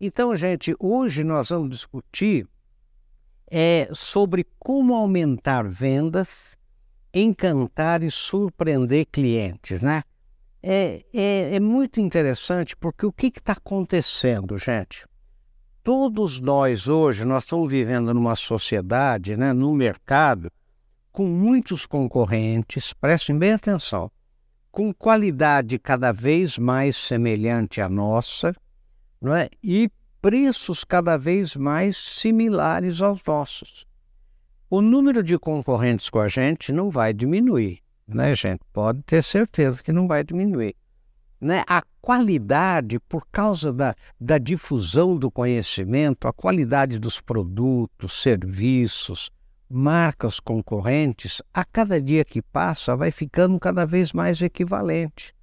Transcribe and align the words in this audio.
Então, 0.00 0.34
gente, 0.34 0.74
hoje 0.78 1.22
nós 1.22 1.50
vamos 1.50 1.68
discutir 1.68 2.48
é, 3.50 3.86
sobre 3.92 4.46
como 4.58 4.94
aumentar 4.94 5.68
vendas, 5.68 6.56
encantar 7.12 8.02
e 8.02 8.10
surpreender 8.10 9.06
clientes, 9.12 9.82
né? 9.82 10.02
É, 10.62 11.04
é, 11.12 11.56
é 11.56 11.60
muito 11.60 12.00
interessante 12.00 12.74
porque 12.74 13.04
o 13.04 13.12
que 13.12 13.26
está 13.26 13.52
acontecendo, 13.52 14.56
gente? 14.56 15.06
Todos 15.82 16.40
nós 16.40 16.88
hoje, 16.88 17.26
nós 17.26 17.44
estamos 17.44 17.70
vivendo 17.70 18.14
numa 18.14 18.36
sociedade, 18.36 19.36
né, 19.36 19.52
num 19.52 19.74
mercado, 19.74 20.50
com 21.12 21.24
muitos 21.24 21.84
concorrentes, 21.84 22.94
prestem 22.94 23.38
bem 23.38 23.52
atenção, 23.52 24.10
com 24.70 24.94
qualidade 24.94 25.78
cada 25.78 26.12
vez 26.12 26.56
mais 26.56 26.96
semelhante 26.96 27.80
à 27.80 27.88
nossa, 27.88 28.54
não 29.20 29.34
é? 29.34 29.48
e 29.62 29.90
preços 30.20 30.84
cada 30.84 31.16
vez 31.16 31.56
mais 31.56 31.96
similares 31.96 33.00
aos 33.00 33.22
nossos. 33.26 33.86
O 34.68 34.80
número 34.80 35.22
de 35.22 35.38
concorrentes 35.38 36.08
com 36.08 36.20
a 36.20 36.28
gente 36.28 36.72
não 36.72 36.90
vai 36.90 37.12
diminuir, 37.12 37.80
né, 38.06 38.34
gente? 38.36 38.60
Pode 38.72 39.02
ter 39.02 39.22
certeza 39.22 39.82
que 39.82 39.92
não 39.92 40.06
vai 40.06 40.22
diminuir. 40.22 40.76
Né? 41.40 41.64
A 41.66 41.82
qualidade, 42.00 43.00
por 43.00 43.26
causa 43.32 43.72
da, 43.72 43.94
da 44.20 44.36
difusão 44.38 45.16
do 45.16 45.30
conhecimento, 45.30 46.28
a 46.28 46.32
qualidade 46.32 46.98
dos 46.98 47.20
produtos, 47.20 48.20
serviços, 48.20 49.30
marcas 49.68 50.38
concorrentes, 50.38 51.40
a 51.54 51.64
cada 51.64 52.00
dia 52.00 52.24
que 52.24 52.42
passa, 52.42 52.96
vai 52.96 53.10
ficando 53.10 53.58
cada 53.58 53.86
vez 53.86 54.12
mais 54.12 54.42
equivalente. 54.42 55.34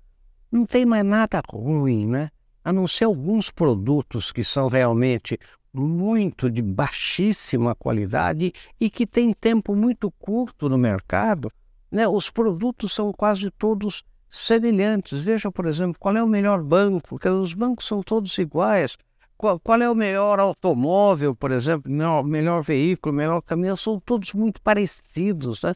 Não 0.52 0.66
tem 0.66 0.86
mais 0.86 1.04
nada 1.04 1.42
ruim, 1.50 2.06
né? 2.06 2.30
A 2.68 2.74
não 2.74 2.86
ser 2.86 3.06
alguns 3.06 3.50
produtos 3.50 4.30
que 4.30 4.44
são 4.44 4.68
realmente 4.68 5.40
muito 5.74 6.50
de 6.50 6.62
baixíssima 6.62 7.74
qualidade 7.74 8.52
e 8.78 8.90
que 8.90 9.08
têm 9.08 9.32
tempo 9.32 9.74
muito 9.74 10.12
curto 10.12 10.68
no 10.68 10.78
mercado, 10.78 11.50
né? 11.90 12.06
os 12.10 12.30
produtos 12.30 12.92
são 12.92 13.14
quase 13.14 13.50
todos 13.52 14.04
semelhantes. 14.28 15.22
Veja, 15.22 15.50
por 15.50 15.66
exemplo, 15.66 15.96
qual 15.98 16.18
é 16.18 16.22
o 16.22 16.28
melhor 16.28 16.62
banco, 16.62 17.08
porque 17.08 17.30
os 17.30 17.54
bancos 17.54 17.86
são 17.86 18.04
todos 18.04 18.38
iguais. 18.38 18.98
Qual, 19.38 19.58
qual 19.62 19.82
é 19.82 19.90
o 19.90 19.96
melhor 19.96 20.38
automóvel, 20.38 21.34
por 21.34 21.52
exemplo, 21.52 21.90
melhor, 21.90 22.22
melhor 22.22 22.62
veículo, 22.62 23.16
melhor 23.16 23.42
caminhão, 23.44 23.78
são 23.78 23.98
todos 23.98 24.34
muito 24.34 24.62
parecidos. 24.62 25.62
Né? 25.62 25.74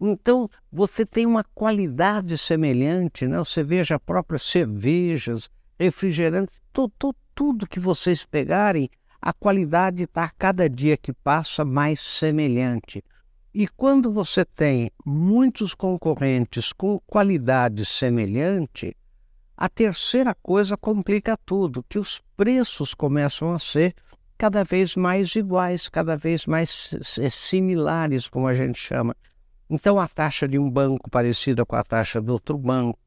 Então, 0.00 0.48
você 0.70 1.04
tem 1.04 1.26
uma 1.26 1.42
qualidade 1.52 2.38
semelhante, 2.38 3.26
né? 3.26 3.38
você 3.38 3.64
veja 3.64 3.96
as 3.96 4.02
próprias 4.06 4.42
cervejas, 4.42 5.50
refrigerantes, 5.78 6.60
tudo, 6.72 7.14
tudo 7.34 7.68
que 7.68 7.78
vocês 7.78 8.24
pegarem, 8.24 8.90
a 9.20 9.32
qualidade 9.32 10.04
está 10.04 10.30
cada 10.36 10.68
dia 10.68 10.96
que 10.96 11.12
passa 11.12 11.64
mais 11.64 12.00
semelhante. 12.00 13.02
E 13.52 13.66
quando 13.66 14.12
você 14.12 14.44
tem 14.44 14.90
muitos 15.04 15.74
concorrentes 15.74 16.72
com 16.72 17.00
qualidade 17.06 17.84
semelhante, 17.84 18.96
a 19.56 19.68
terceira 19.68 20.34
coisa 20.40 20.76
complica 20.76 21.36
tudo, 21.44 21.84
que 21.88 21.98
os 21.98 22.20
preços 22.36 22.94
começam 22.94 23.52
a 23.52 23.58
ser 23.58 23.94
cada 24.36 24.62
vez 24.62 24.94
mais 24.94 25.34
iguais, 25.34 25.88
cada 25.88 26.16
vez 26.16 26.46
mais 26.46 26.94
similares, 27.32 28.28
como 28.28 28.46
a 28.46 28.54
gente 28.54 28.78
chama. 28.78 29.16
Então, 29.68 29.98
a 29.98 30.06
taxa 30.06 30.46
de 30.46 30.58
um 30.58 30.70
banco 30.70 31.10
parecida 31.10 31.66
com 31.66 31.74
a 31.74 31.82
taxa 31.82 32.20
do 32.22 32.32
outro 32.32 32.56
banco, 32.56 32.98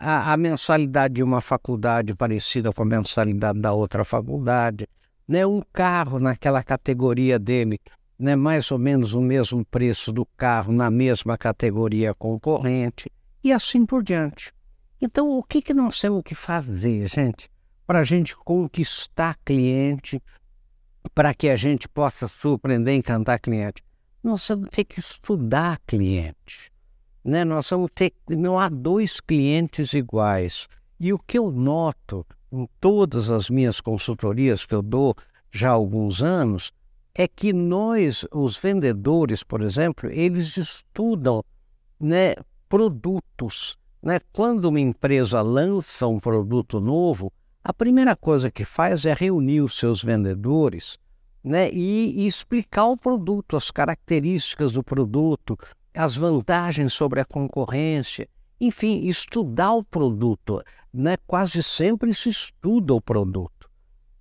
a, 0.00 0.32
a, 0.32 0.36
mensalidade 0.38 1.14
de 1.14 1.22
uma 1.22 1.42
faculdade 1.42 2.14
parecida 2.14 2.72
com 2.72 2.82
a 2.82 2.86
mensalidade 2.86 3.60
da 3.60 3.74
outra 3.74 4.02
faculdade, 4.02 4.88
né? 5.28 5.46
um 5.46 5.62
carro 5.72 6.18
naquela 6.18 6.62
categoria 6.62 7.38
dele, 7.38 7.78
né? 8.18 8.34
mais 8.34 8.70
ou 8.70 8.78
menos 8.78 9.12
o 9.12 9.20
mesmo 9.20 9.62
preço 9.66 10.10
do 10.10 10.24
carro 10.38 10.72
na 10.72 10.90
mesma 10.90 11.36
categoria 11.36 12.14
concorrente, 12.14 13.12
e 13.44 13.52
assim 13.52 13.84
por 13.84 14.02
diante. 14.02 14.52
Então, 15.02 15.30
o 15.30 15.42
que, 15.42 15.60
que 15.60 15.74
nós 15.74 16.00
temos 16.00 16.22
que 16.24 16.34
fazer, 16.34 17.06
gente, 17.06 17.50
para 17.86 18.00
a 18.00 18.04
gente 18.04 18.34
conquistar 18.36 19.36
cliente, 19.44 20.22
para 21.14 21.34
que 21.34 21.48
a 21.48 21.56
gente 21.56 21.86
possa 21.86 22.26
surpreender 22.26 22.94
e 22.94 22.98
encantar 22.98 23.38
cliente? 23.38 23.82
Nós 24.22 24.50
ter 24.70 24.84
que 24.84 24.98
estudar 24.98 25.78
cliente 25.86 26.69
né, 27.24 27.44
nós 27.44 27.68
vamos 27.70 27.90
ter, 27.94 28.12
não 28.28 28.58
há 28.58 28.68
dois 28.68 29.20
clientes 29.20 29.92
iguais. 29.92 30.68
E 30.98 31.12
o 31.12 31.18
que 31.18 31.38
eu 31.38 31.50
noto 31.50 32.26
em 32.52 32.68
todas 32.80 33.30
as 33.30 33.48
minhas 33.48 33.80
consultorias 33.80 34.64
que 34.64 34.74
eu 34.74 34.82
dou 34.82 35.14
já 35.50 35.70
há 35.70 35.72
alguns 35.72 36.22
anos 36.22 36.72
é 37.14 37.26
que 37.26 37.52
nós, 37.52 38.24
os 38.32 38.58
vendedores, 38.58 39.42
por 39.42 39.62
exemplo, 39.62 40.10
eles 40.10 40.56
estudam 40.56 41.42
né, 41.98 42.34
produtos. 42.68 43.76
Né? 44.02 44.20
Quando 44.32 44.66
uma 44.66 44.80
empresa 44.80 45.42
lança 45.42 46.06
um 46.06 46.18
produto 46.18 46.80
novo, 46.80 47.32
a 47.62 47.74
primeira 47.74 48.16
coisa 48.16 48.50
que 48.50 48.64
faz 48.64 49.04
é 49.04 49.12
reunir 49.12 49.60
os 49.60 49.78
seus 49.78 50.02
vendedores 50.02 50.98
né, 51.42 51.70
e, 51.70 52.22
e 52.22 52.26
explicar 52.26 52.86
o 52.86 52.96
produto, 52.96 53.56
as 53.56 53.70
características 53.70 54.72
do 54.72 54.82
produto, 54.82 55.58
as 55.94 56.16
vantagens 56.16 56.92
sobre 56.92 57.20
a 57.20 57.24
concorrência, 57.24 58.28
enfim, 58.60 59.06
estudar 59.06 59.74
o 59.74 59.84
produto. 59.84 60.62
Né? 60.92 61.16
Quase 61.26 61.62
sempre 61.62 62.14
se 62.14 62.28
estuda 62.28 62.94
o 62.94 63.00
produto. 63.00 63.68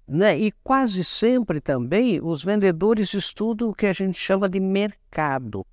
Né? 0.07 0.40
E 0.40 0.52
quase 0.63 1.03
sempre 1.03 1.62
também 1.62 2.19
os 2.22 2.44
vendedores 2.44 3.13
estudam 3.13 3.69
o 3.69 3.75
que 3.75 3.85
a 3.85 3.94
gente 3.94 4.18
chama 4.18 4.50
de 4.50 4.59
mercado. 4.59 5.66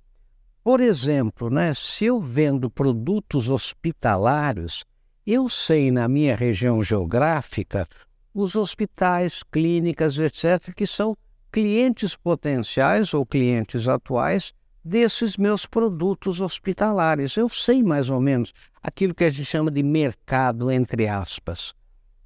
Por 0.63 0.81
exemplo, 0.81 1.49
né, 1.49 1.73
se 1.73 2.05
eu 2.05 2.19
vendo 2.19 2.69
produtos 2.69 3.49
hospitalários, 3.49 4.83
eu 5.25 5.47
sei 5.47 5.91
na 5.91 6.09
minha 6.09 6.35
região 6.35 6.83
geográfica 6.83 7.87
os 8.33 8.55
hospitais, 8.55 9.43
clínicas, 9.43 10.19
etc., 10.19 10.73
que 10.75 10.85
são 10.85 11.15
clientes 11.51 12.15
potenciais 12.15 13.13
ou 13.13 13.25
clientes 13.25 13.87
atuais 13.87 14.53
desses 14.87 15.37
meus 15.37 15.65
produtos 15.65 16.39
hospitalares. 16.39 17.35
Eu 17.35 17.49
sei 17.49 17.83
mais 17.83 18.09
ou 18.09 18.21
menos 18.21 18.53
aquilo 18.81 19.13
que 19.13 19.25
a 19.25 19.29
gente 19.29 19.45
chama 19.45 19.69
de 19.69 19.83
mercado, 19.83 20.71
entre 20.71 21.07
aspas. 21.07 21.75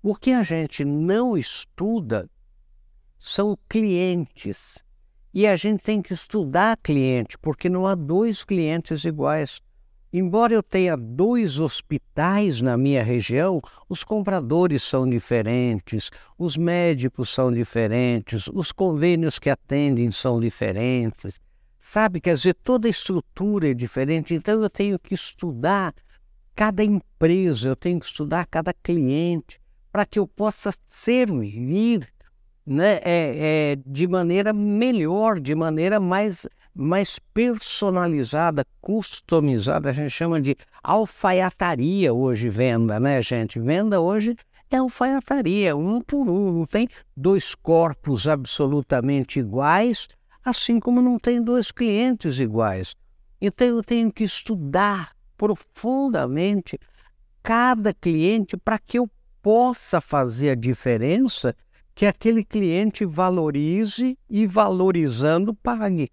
O 0.01 0.16
que 0.16 0.31
a 0.31 0.44
gente 0.44 0.85
não 0.85 1.35
estuda 1.35 2.29
são 3.17 3.57
clientes. 3.67 4.83
E 5.33 5.47
a 5.47 5.55
gente 5.55 5.81
tem 5.81 6.01
que 6.01 6.13
estudar 6.13 6.77
cliente, 6.77 7.38
porque 7.38 7.69
não 7.69 7.88
há 7.88 7.95
dois 7.95 8.44
clientes 8.44 9.05
iguais. 9.05 9.61
Embora 10.13 10.53
eu 10.53 10.61
tenha 10.61 10.97
dois 10.97 11.57
hospitais 11.57 12.61
na 12.61 12.77
minha 12.77 13.01
região, 13.01 13.61
os 13.88 14.03
compradores 14.03 14.83
são 14.83 15.09
diferentes, 15.09 16.11
os 16.38 16.57
médicos 16.57 17.29
são 17.29 17.50
diferentes, 17.50 18.47
os 18.47 18.73
convênios 18.73 19.39
que 19.39 19.50
atendem 19.50 20.11
são 20.11 20.38
diferentes. 20.38 21.39
Sabe, 21.84 22.22
quer 22.22 22.36
dizer, 22.36 22.53
toda 22.53 22.88
estrutura 22.88 23.72
é 23.72 23.74
diferente, 23.74 24.36
então 24.36 24.62
eu 24.62 24.69
tenho 24.69 25.00
que 25.00 25.16
estudar 25.16 25.96
cada 26.56 26.84
empresa, 26.84 27.69
eu 27.69 27.75
tenho 27.75 28.00
que 28.00 28.06
estudar 28.06 28.46
cada 28.46 28.72
cliente, 28.72 29.59
para 29.92 30.06
que 30.06 30.19
eu 30.19 30.28
possa 30.28 30.72
servir 30.86 32.08
né, 32.64 33.00
é, 33.03 33.74
é, 33.74 33.78
de 33.84 34.08
maneira 34.08 34.53
melhor, 34.53 35.40
de 35.40 35.56
maneira 35.56 36.00
mais, 36.00 36.47
mais 36.74 37.18
personalizada, 37.34 38.63
customizada. 38.80 39.90
A 39.90 39.94
gente 39.94 40.12
chama 40.12 40.40
de 40.40 40.56
alfaiataria 40.84 42.13
hoje, 42.13 42.48
venda, 42.48 43.00
né, 43.00 43.24
gente? 43.24 43.59
Venda 43.59 44.00
hoje 44.00 44.36
é 44.69 44.78
alfaiataria, 44.78 45.75
um 45.75 46.00
por 46.00 46.30
um, 46.30 46.59
não 46.59 46.66
tem 46.68 46.88
dois 47.18 47.56
corpos 47.56 48.27
absolutamente 48.27 49.39
iguais 49.39 50.07
assim 50.43 50.79
como 50.79 51.01
não 51.01 51.17
tem 51.19 51.41
dois 51.41 51.71
clientes 51.71 52.39
iguais. 52.39 52.95
Então 53.39 53.67
eu 53.67 53.83
tenho 53.83 54.11
que 54.11 54.23
estudar 54.23 55.15
profundamente 55.38 56.79
cada 57.41 57.93
cliente 57.93 58.55
para 58.55 58.77
que 58.77 58.99
eu 58.99 59.09
possa 59.41 59.99
fazer 59.99 60.51
a 60.51 60.55
diferença 60.55 61.55
que 61.95 62.05
aquele 62.05 62.43
cliente 62.43 63.05
valorize 63.05 64.17
e 64.29 64.45
valorizando 64.45 65.53
pague. 65.53 66.11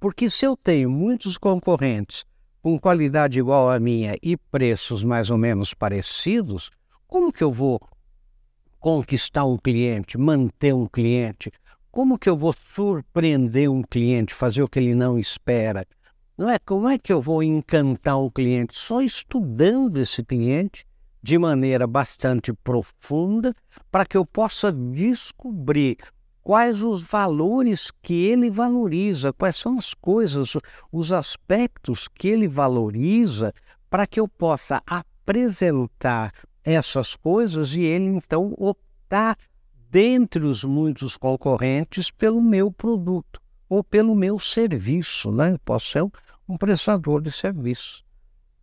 Porque 0.00 0.28
se 0.28 0.44
eu 0.44 0.56
tenho 0.56 0.90
muitos 0.90 1.38
concorrentes 1.38 2.24
com 2.62 2.78
qualidade 2.78 3.38
igual 3.38 3.70
à 3.70 3.78
minha 3.78 4.16
e 4.22 4.36
preços 4.36 5.04
mais 5.04 5.30
ou 5.30 5.38
menos 5.38 5.72
parecidos, 5.72 6.70
como 7.06 7.32
que 7.32 7.44
eu 7.44 7.50
vou 7.50 7.80
conquistar 8.80 9.44
um 9.44 9.56
cliente, 9.56 10.18
manter 10.18 10.74
um 10.74 10.86
cliente, 10.86 11.50
como 11.96 12.18
que 12.18 12.28
eu 12.28 12.36
vou 12.36 12.52
surpreender 12.52 13.70
um 13.70 13.82
cliente, 13.82 14.34
fazer 14.34 14.62
o 14.62 14.68
que 14.68 14.78
ele 14.78 14.94
não 14.94 15.18
espera? 15.18 15.86
Não 16.36 16.50
é? 16.50 16.58
Como 16.58 16.86
é 16.86 16.98
que 16.98 17.10
eu 17.10 17.22
vou 17.22 17.42
encantar 17.42 18.18
o 18.18 18.30
cliente? 18.30 18.78
Só 18.78 19.00
estudando 19.00 19.96
esse 19.96 20.22
cliente, 20.22 20.84
de 21.22 21.38
maneira 21.38 21.86
bastante 21.86 22.52
profunda 22.52 23.54
para 23.90 24.04
que 24.04 24.14
eu 24.14 24.26
possa 24.26 24.70
descobrir 24.70 25.96
quais 26.42 26.82
os 26.82 27.00
valores 27.00 27.90
que 28.02 28.26
ele 28.26 28.50
valoriza, 28.50 29.32
quais 29.32 29.56
são 29.56 29.78
as 29.78 29.94
coisas, 29.94 30.54
os 30.92 31.12
aspectos 31.12 32.08
que 32.08 32.28
ele 32.28 32.46
valoriza, 32.46 33.54
para 33.88 34.06
que 34.06 34.20
eu 34.20 34.28
possa 34.28 34.82
apresentar 34.86 36.30
essas 36.62 37.16
coisas 37.16 37.74
e 37.74 37.80
ele 37.80 38.04
então 38.04 38.52
optar 38.58 39.38
dentre 39.90 40.44
os 40.44 40.64
muitos 40.64 41.16
concorrentes 41.16 42.10
pelo 42.10 42.42
meu 42.42 42.70
produto 42.70 43.40
ou 43.68 43.82
pelo 43.82 44.14
meu 44.14 44.38
serviço, 44.38 45.30
né? 45.30 45.52
Eu 45.52 45.58
posso 45.58 45.90
ser 45.90 46.06
um 46.48 46.56
prestador 46.56 47.20
de 47.20 47.30
serviço. 47.30 48.04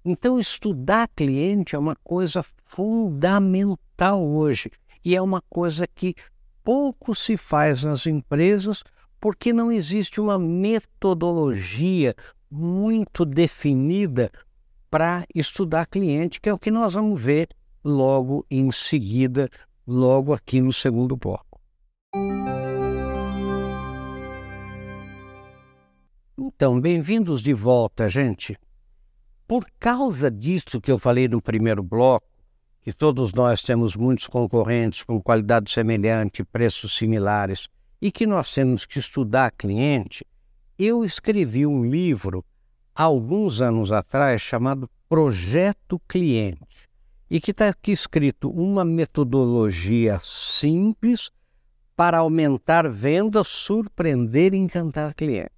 Então, 0.06 0.40
estudar 0.40 1.10
cliente 1.16 1.76
é 1.76 1.80
uma 1.80 1.96
coisa 1.96 2.44
fundamental 2.66 4.26
hoje 4.26 4.70
e 5.04 5.16
é 5.16 5.22
uma 5.22 5.42
coisa 5.50 5.88
que 5.88 6.14
pouco 6.64 7.16
se 7.16 7.38
faz 7.38 7.84
nas 7.84 8.06
empresas 8.06 8.84
porque 9.20 9.54
não 9.54 9.72
existe 9.72 10.20
uma 10.20 10.38
metodologia 10.38 12.14
muito 12.52 13.26
definida 13.26 14.30
para 14.92 15.26
estudar 15.34 15.88
cliente, 15.88 16.40
que 16.40 16.50
é 16.50 16.54
o 16.54 16.60
que 16.60 16.70
nós 16.70 16.94
vamos 16.94 17.22
ver 17.22 17.48
logo 17.84 18.46
em 18.52 18.72
seguida, 18.72 19.50
logo 19.86 20.34
aqui 20.34 20.62
no 20.62 20.72
segundo 20.72 21.16
bloco. 21.16 21.60
Então, 26.38 26.80
bem-vindos 26.80 27.42
de 27.42 27.54
volta, 27.54 28.10
gente. 28.10 28.58
Por 29.48 29.66
causa 29.80 30.32
disso 30.32 30.80
que 30.80 30.92
eu 30.92 30.98
falei 30.98 31.28
no 31.28 31.42
primeiro 31.42 31.84
bloco, 31.84 32.28
que 32.82 32.92
todos 32.92 33.34
nós 33.34 33.62
temos 33.62 33.96
muitos 33.96 34.28
concorrentes 34.28 35.04
com 35.04 35.22
qualidade 35.22 35.72
semelhante, 35.72 36.44
preços 36.44 36.96
similares, 36.96 37.70
e 38.02 38.12
que 38.12 38.26
nós 38.26 38.54
temos 38.54 38.86
que 38.86 39.00
estudar 39.00 39.52
cliente, 39.52 40.26
eu 40.78 41.06
escrevi 41.06 41.66
um 41.66 41.86
livro 41.86 42.44
há 42.94 43.04
alguns 43.04 43.62
anos 43.62 43.92
atrás 43.92 44.42
chamado 44.42 44.90
Projeto 45.08 46.02
Cliente, 46.08 46.90
e 47.34 47.42
que 47.42 47.50
está 47.50 47.70
aqui 47.70 47.92
escrito 47.92 48.48
uma 48.52 48.86
metodologia 48.86 50.20
simples 50.22 51.32
para 51.96 52.20
aumentar 52.20 52.88
vendas, 52.88 53.48
surpreender 53.48 54.54
e 54.54 54.58
encantar 54.58 55.16
clientes. 55.16 55.58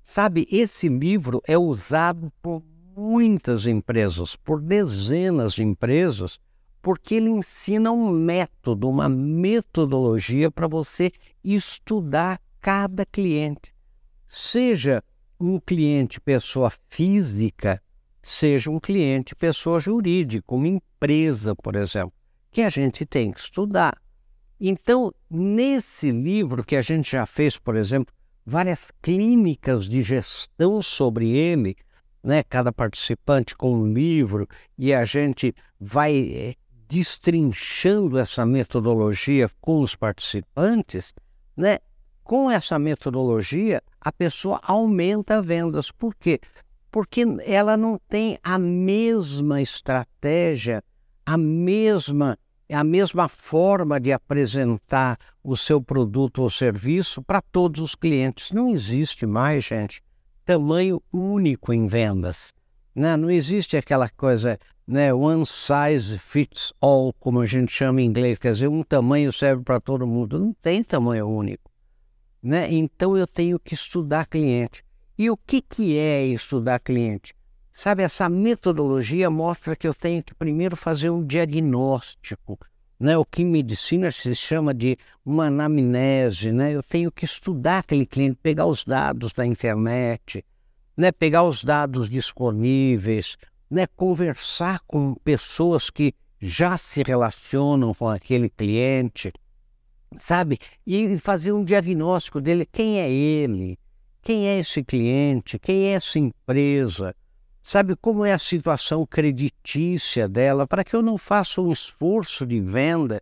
Sabe, 0.00 0.46
esse 0.48 0.88
livro 0.88 1.42
é 1.44 1.58
usado 1.58 2.32
por 2.40 2.62
muitas 2.96 3.66
empresas, 3.66 4.36
por 4.36 4.60
dezenas 4.60 5.54
de 5.54 5.64
empresas, 5.64 6.38
porque 6.80 7.16
ele 7.16 7.30
ensina 7.30 7.90
um 7.90 8.08
método, 8.08 8.88
uma 8.88 9.08
metodologia 9.08 10.52
para 10.52 10.68
você 10.68 11.10
estudar 11.42 12.40
cada 12.60 13.04
cliente. 13.04 13.74
Seja 14.28 15.02
um 15.40 15.58
cliente 15.58 16.20
pessoa 16.20 16.70
física, 16.88 17.82
seja 18.26 18.72
um 18.72 18.80
cliente 18.80 19.36
pessoa 19.36 19.78
jurídica, 19.78 20.52
uma 20.52 20.66
empresa, 20.66 21.54
por 21.54 21.76
exemplo, 21.76 22.12
que 22.50 22.60
a 22.60 22.68
gente 22.68 23.06
tem 23.06 23.30
que 23.30 23.38
estudar. 23.38 23.96
Então, 24.60 25.14
nesse 25.30 26.10
livro 26.10 26.64
que 26.64 26.74
a 26.74 26.82
gente 26.82 27.12
já 27.12 27.24
fez, 27.24 27.56
por 27.56 27.76
exemplo, 27.76 28.12
várias 28.44 28.88
clínicas 29.00 29.88
de 29.88 30.02
gestão 30.02 30.82
sobre 30.82 31.30
ele, 31.30 31.76
né, 32.20 32.42
cada 32.42 32.72
participante 32.72 33.54
com 33.54 33.72
um 33.72 33.92
livro, 33.92 34.48
e 34.76 34.92
a 34.92 35.04
gente 35.04 35.54
vai 35.78 36.18
é, 36.34 36.54
destrinchando 36.88 38.18
essa 38.18 38.44
metodologia 38.44 39.48
com 39.60 39.80
os 39.80 39.94
participantes, 39.94 41.14
né, 41.56 41.78
com 42.24 42.50
essa 42.50 42.76
metodologia, 42.76 43.80
a 44.00 44.10
pessoa 44.10 44.58
aumenta 44.64 45.40
vendas. 45.40 45.92
Por 45.92 46.12
quê? 46.12 46.40
Porque 46.96 47.26
ela 47.44 47.76
não 47.76 48.00
tem 48.08 48.38
a 48.42 48.58
mesma 48.58 49.60
estratégia, 49.60 50.82
a 51.26 51.36
mesma 51.36 52.38
a 52.72 52.82
mesma 52.82 53.28
forma 53.28 54.00
de 54.00 54.12
apresentar 54.12 55.18
o 55.44 55.58
seu 55.58 55.78
produto 55.78 56.40
ou 56.40 56.48
serviço 56.48 57.20
para 57.20 57.42
todos 57.42 57.82
os 57.82 57.94
clientes. 57.94 58.50
Não 58.50 58.70
existe 58.70 59.26
mais, 59.26 59.62
gente, 59.62 60.02
tamanho 60.42 61.02
único 61.12 61.70
em 61.70 61.86
vendas. 61.86 62.54
Né? 62.94 63.14
Não 63.14 63.30
existe 63.30 63.76
aquela 63.76 64.08
coisa, 64.08 64.58
né, 64.86 65.12
one 65.12 65.44
size 65.44 66.18
fits 66.18 66.72
all, 66.80 67.12
como 67.20 67.40
a 67.42 67.46
gente 67.46 67.72
chama 67.72 68.00
em 68.00 68.06
inglês, 68.06 68.38
quer 68.38 68.52
dizer, 68.52 68.68
um 68.68 68.82
tamanho 68.82 69.30
serve 69.34 69.62
para 69.62 69.78
todo 69.78 70.06
mundo. 70.06 70.38
Não 70.38 70.54
tem 70.54 70.82
tamanho 70.82 71.28
único. 71.28 71.70
Né? 72.42 72.72
Então 72.72 73.18
eu 73.18 73.26
tenho 73.26 73.60
que 73.60 73.74
estudar 73.74 74.24
cliente. 74.24 74.85
E 75.18 75.30
o 75.30 75.36
que, 75.36 75.60
que 75.62 75.96
é 75.96 76.26
estudar 76.26 76.78
cliente? 76.78 77.34
Sabe, 77.70 78.02
essa 78.02 78.28
metodologia 78.28 79.28
mostra 79.30 79.76
que 79.76 79.86
eu 79.86 79.94
tenho 79.94 80.22
que 80.22 80.34
primeiro 80.34 80.76
fazer 80.76 81.10
um 81.10 81.24
diagnóstico 81.24 82.58
né, 82.98 83.16
o 83.16 83.24
que 83.24 83.42
em 83.42 83.46
medicina 83.46 84.10
se 84.10 84.34
chama 84.34 84.72
de 84.72 84.96
uma 85.24 85.46
anamnese, 85.46 86.50
né? 86.50 86.74
Eu 86.74 86.82
tenho 86.82 87.12
que 87.12 87.24
estudar 87.24 87.80
aquele 87.80 88.06
cliente, 88.06 88.38
pegar 88.42 88.66
os 88.66 88.84
dados 88.84 89.32
da 89.32 89.44
internet, 89.44 90.44
né, 90.96 91.12
pegar 91.12 91.42
os 91.42 91.62
dados 91.62 92.08
disponíveis, 92.08 93.36
né, 93.70 93.86
conversar 93.86 94.80
com 94.86 95.14
pessoas 95.14 95.90
que 95.90 96.14
já 96.40 96.78
se 96.78 97.02
relacionam 97.02 97.92
com 97.92 98.08
aquele 98.08 98.48
cliente, 98.48 99.32
sabe? 100.18 100.58
E 100.86 101.18
fazer 101.18 101.52
um 101.52 101.64
diagnóstico 101.64 102.40
dele, 102.40 102.66
quem 102.66 103.00
é 103.00 103.10
ele? 103.10 103.78
Quem 104.26 104.48
é 104.48 104.58
esse 104.58 104.82
cliente? 104.82 105.56
Quem 105.56 105.84
é 105.84 105.92
essa 105.92 106.18
empresa? 106.18 107.14
sabe 107.62 107.94
como 107.94 108.24
é 108.24 108.32
a 108.32 108.38
situação 108.38 109.06
creditícia 109.06 110.28
dela, 110.28 110.66
para 110.66 110.82
que 110.82 110.94
eu 110.94 111.02
não 111.02 111.16
faça 111.16 111.60
um 111.60 111.70
esforço 111.70 112.44
de 112.44 112.60
venda 112.60 113.20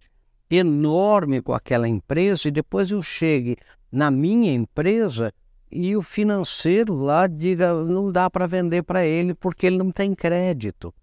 enorme 0.51 1.43
com 1.43 1.53
aquela 1.53 1.87
empresa 1.87 2.49
e 2.49 2.51
depois 2.51 2.91
eu 2.91 3.03
chegue 3.03 3.57
na 3.93 4.11
minha 4.11 4.53
empresa 4.53 5.31
e 5.71 5.95
o 5.95 6.01
financeiro 6.01 6.95
lá 6.95 7.27
diga 7.27 7.73
não 7.85 8.11
dá 8.13 8.31
para 8.31 8.47
vender 8.47 8.83
para 8.83 9.07
ele 9.07 9.35
porque 9.35 9.67
ele 9.67 9.77
não 9.79 9.91
tem 9.91 10.15
crédito. 10.15 10.95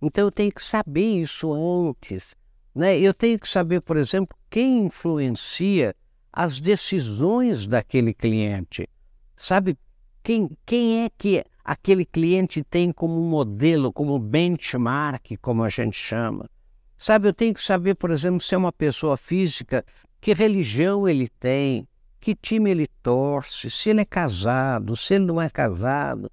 Então 0.00 0.24
eu 0.24 0.30
tenho 0.30 0.52
que 0.52 0.62
saber 0.62 1.20
isso 1.20 1.52
antes. 1.52 2.34
Né? 2.74 2.98
Eu 2.98 3.12
tenho 3.14 3.38
que 3.38 3.48
saber, 3.48 3.80
por 3.80 3.98
exemplo, 3.98 4.36
quem 4.50 4.84
influencia 4.84 5.94
as 6.30 6.60
decisões 6.60 7.66
daquele 7.66 8.14
cliente. 8.14 8.88
Sabe, 9.42 9.76
quem, 10.22 10.56
quem 10.64 11.02
é 11.02 11.10
que 11.18 11.44
aquele 11.64 12.04
cliente 12.04 12.62
tem 12.62 12.92
como 12.92 13.20
modelo, 13.20 13.92
como 13.92 14.16
benchmark, 14.16 15.36
como 15.42 15.64
a 15.64 15.68
gente 15.68 15.96
chama. 15.96 16.48
Sabe, 16.96 17.26
eu 17.26 17.32
tenho 17.32 17.52
que 17.52 17.60
saber, 17.60 17.96
por 17.96 18.12
exemplo, 18.12 18.40
se 18.40 18.54
é 18.54 18.58
uma 18.58 18.70
pessoa 18.70 19.16
física, 19.16 19.84
que 20.20 20.32
religião 20.32 21.08
ele 21.08 21.26
tem, 21.40 21.88
que 22.20 22.36
time 22.36 22.70
ele 22.70 22.86
torce, 23.02 23.68
se 23.68 23.90
ele 23.90 24.02
é 24.02 24.04
casado, 24.04 24.96
se 24.96 25.14
ele 25.14 25.24
não 25.24 25.42
é 25.42 25.50
casado. 25.50 26.30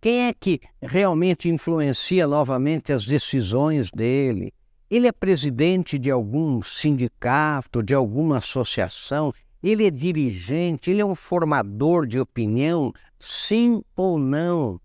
Quem 0.00 0.22
é 0.26 0.34
que 0.34 0.60
realmente 0.82 1.48
influencia 1.48 2.26
novamente 2.26 2.92
as 2.92 3.04
decisões 3.04 3.92
dele? 3.92 4.52
Ele 4.90 5.06
é 5.06 5.12
presidente 5.12 5.96
de 6.00 6.10
algum 6.10 6.60
sindicato, 6.62 7.80
de 7.80 7.94
alguma 7.94 8.38
associação? 8.38 9.32
Ele 9.62 9.86
é 9.86 9.90
dirigente? 9.90 10.90
Ele 10.90 11.00
é 11.00 11.04
um 11.04 11.14
formador 11.14 12.06
de 12.06 12.18
opinião? 12.18 12.92
sim 13.20 13.82
ou 13.94 14.18
não. 14.18 14.80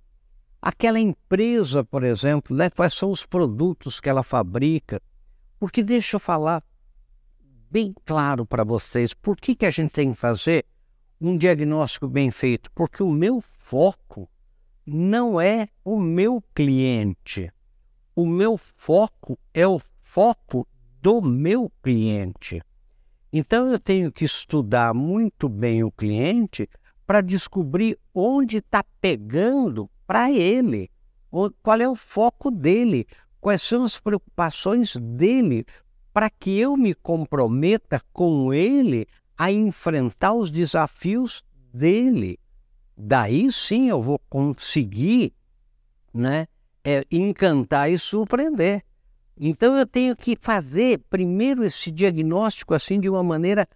Aquela 0.62 1.00
empresa, 1.00 1.84
por 1.84 2.03
exemplo, 2.03 2.55
né, 2.55 2.70
quais 2.70 2.94
são 2.94 3.10
os 3.10 3.25
produtos 3.25 4.00
que 4.00 4.10
ela 4.10 4.24
fabrica. 4.24 5.01
Porque 5.58 5.82
deixa 5.82 6.17
eu 6.17 6.20
falar 6.20 6.63
bem 7.72 7.94
claro 8.05 8.46
para 8.46 8.63
vocês 8.63 9.13
por 9.13 9.38
que, 9.38 9.55
que 9.55 9.65
a 9.65 9.72
gente 9.72 9.91
tem 9.91 10.12
que 10.12 10.20
fazer 10.20 10.65
um 11.20 11.38
diagnóstico 11.38 12.08
bem 12.08 12.29
feito. 12.29 12.70
Porque 12.72 13.01
o 13.01 13.12
meu 13.12 13.39
foco 13.41 14.29
não 14.86 15.39
é 15.39 15.70
o 15.84 16.00
meu 16.00 16.44
cliente. 16.53 17.51
O 18.15 18.25
meu 18.25 18.58
foco 18.58 19.39
é 19.53 19.67
o 19.67 19.79
foco 20.01 20.67
do 21.01 21.22
meu 21.22 21.72
cliente. 21.82 22.62
Então 23.38 23.68
eu 23.68 23.77
tenho 23.77 24.13
que 24.13 24.24
estudar 24.24 24.94
muito 24.94 25.50
bem 25.50 25.84
o 25.84 25.92
cliente 25.92 26.70
para 27.06 27.20
descobrir 27.20 28.00
onde 28.13 28.60
está 28.60 28.82
pegando 29.01 29.89
para 30.08 30.32
ele, 30.32 30.89
qual 31.62 31.82
é 31.82 31.89
o 31.89 31.98
foco 31.98 32.50
dele, 32.50 33.06
quais 33.42 33.62
são 33.62 33.84
as 33.84 34.00
preocupações 34.00 34.96
dele, 34.96 35.65
para 36.13 36.30
que 36.30 36.58
eu 36.58 36.77
me 36.77 36.94
comprometa 36.94 38.01
com 38.13 38.54
ele 38.54 39.06
a 39.38 39.51
enfrentar 39.51 40.32
os 40.32 40.50
desafios 40.50 41.44
dele. 41.74 42.39
Daí 42.96 43.51
sim 43.51 43.89
eu 43.89 44.01
vou 44.01 44.18
conseguir 44.30 45.34
né, 46.13 46.48
é, 46.86 47.06
encantar 47.12 47.92
e 47.92 48.00
surpreender. 48.00 48.86
Então 49.38 49.77
eu 49.77 49.86
tenho 49.86 50.15
que 50.15 50.38
fazer 50.39 51.01
primeiro 51.10 51.63
esse 51.63 51.92
diagnóstico 51.92 52.74
assim 52.74 53.00
de 53.00 53.10
uma 53.10 53.24
maneira 53.24 53.68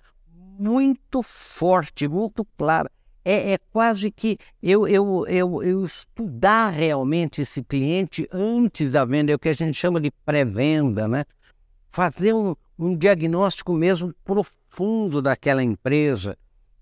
muito 0.57 1.21
forte, 1.21 2.07
muito 2.07 2.45
clara. 2.57 2.89
É, 3.23 3.53
é 3.53 3.57
quase 3.71 4.09
que 4.09 4.37
eu, 4.63 4.87
eu, 4.87 5.25
eu, 5.27 5.63
eu 5.63 5.83
estudar 5.83 6.69
realmente 6.69 7.41
esse 7.41 7.61
cliente 7.61 8.27
antes 8.31 8.91
da 8.91 9.03
venda, 9.03 9.31
é 9.31 9.35
o 9.35 9.39
que 9.39 9.49
a 9.49 9.53
gente 9.53 9.73
chama 9.75 9.99
de 9.99 10.11
pré-venda, 10.25 11.07
né? 11.07 11.25
Fazer 11.89 12.33
um, 12.33 12.55
um 12.77 12.95
diagnóstico 12.95 13.73
mesmo 13.73 14.13
profundo 14.23 15.21
daquela 15.21 15.61
empresa, 15.61 16.37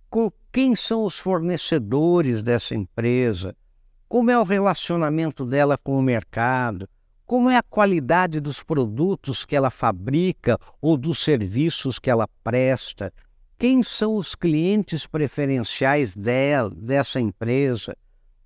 com 0.10 0.32
quem 0.52 0.76
são 0.76 1.04
os 1.04 1.20
fornecedores 1.20 2.44
dessa 2.44 2.76
empresa, 2.76 3.56
como 4.08 4.30
é 4.32 4.40
o 4.40 4.44
relacionamento 4.44 5.44
dela 5.44 5.78
com 5.78 5.98
o 5.98 6.02
mercado, 6.02 6.88
como 7.28 7.50
é 7.50 7.58
a 7.58 7.64
qualidade 7.64 8.40
dos 8.40 8.64
produtos 8.64 9.44
que 9.44 9.54
ela 9.54 9.70
fabrica 9.70 10.58
ou 10.82 10.96
dos 10.96 11.22
serviços 11.22 12.00
que 12.00 12.10
ela 12.10 12.26
presta, 12.42 13.14
quem 13.60 13.84
são 13.84 14.16
os 14.16 14.34
clientes 14.34 15.06
preferenciais 15.06 16.16
dela, 16.16 16.70
dessa 16.70 17.20
empresa, 17.20 17.98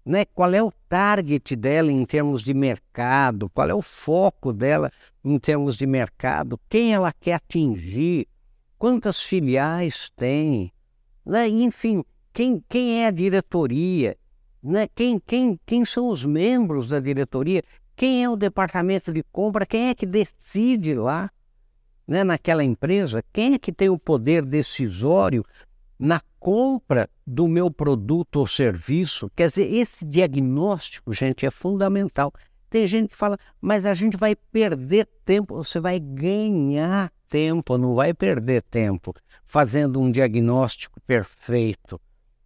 né? 0.03 0.25
qual 0.25 0.51
é 0.51 0.63
o 0.63 0.71
target 0.89 1.55
dela 1.55 1.91
em 1.91 2.03
termos 2.03 2.41
de 2.41 2.55
mercado, 2.55 3.51
qual 3.51 3.69
é 3.69 3.73
o 3.73 3.83
foco 3.83 4.51
dela 4.51 4.91
em 5.23 5.37
termos 5.37 5.77
de 5.77 5.85
mercado, 5.85 6.59
quem 6.67 6.91
ela 6.91 7.13
quer 7.13 7.35
atingir, 7.35 8.27
quantas 8.79 9.21
filiais 9.21 10.09
tem, 10.15 10.73
né? 11.23 11.47
enfim, 11.47 12.03
quem, 12.33 12.63
quem 12.67 13.03
é 13.03 13.07
a 13.07 13.11
diretoria, 13.11 14.17
né? 14.63 14.87
quem, 14.95 15.19
quem, 15.19 15.59
quem 15.67 15.85
são 15.85 16.07
os 16.07 16.25
membros 16.25 16.87
da 16.87 16.99
diretoria, 16.99 17.61
quem 18.01 18.23
é 18.23 18.27
o 18.27 18.35
departamento 18.35 19.13
de 19.13 19.21
compra, 19.31 19.63
quem 19.63 19.89
é 19.89 19.93
que 19.93 20.07
decide 20.07 20.95
lá 20.95 21.29
né, 22.07 22.23
naquela 22.23 22.63
empresa, 22.63 23.23
quem 23.31 23.53
é 23.53 23.59
que 23.59 23.71
tem 23.71 23.89
o 23.89 23.99
poder 23.99 24.43
decisório 24.43 25.45
na 25.99 26.19
compra 26.39 27.07
do 27.27 27.47
meu 27.47 27.69
produto 27.69 28.37
ou 28.37 28.47
serviço? 28.47 29.29
Quer 29.35 29.49
dizer, 29.49 29.71
esse 29.71 30.03
diagnóstico, 30.03 31.13
gente, 31.13 31.45
é 31.45 31.51
fundamental. 31.51 32.33
Tem 32.71 32.87
gente 32.87 33.09
que 33.09 33.15
fala, 33.15 33.37
mas 33.61 33.85
a 33.85 33.93
gente 33.93 34.17
vai 34.17 34.35
perder 34.35 35.07
tempo. 35.23 35.53
Você 35.57 35.79
vai 35.79 35.99
ganhar 35.99 37.13
tempo, 37.29 37.77
não 37.77 37.93
vai 37.93 38.15
perder 38.15 38.63
tempo 38.63 39.13
fazendo 39.45 40.01
um 40.01 40.09
diagnóstico 40.09 40.99
perfeito. 41.01 42.01